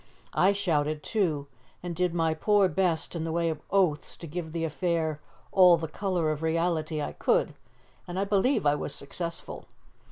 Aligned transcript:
I 0.33 0.51
shouted 0.51 1.03
too, 1.03 1.45
and 1.83 1.95
did 1.95 2.11
my 2.11 2.33
poor 2.33 2.67
best 2.67 3.15
in 3.15 3.23
the 3.23 3.31
way 3.31 3.49
of 3.51 3.61
oaths 3.69 4.17
to 4.17 4.25
give 4.25 4.51
the 4.51 4.63
affair 4.63 5.21
all 5.51 5.77
the 5.77 5.87
colour 5.87 6.31
of 6.31 6.41
reality 6.41 6.99
I 7.03 7.11
could, 7.13 7.53
and 8.07 8.17
I 8.17 8.23
believe 8.23 8.65
I 8.65 8.73
was 8.73 8.95
successful. 8.95 9.67